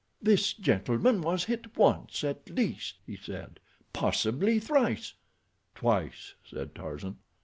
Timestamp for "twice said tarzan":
5.75-7.19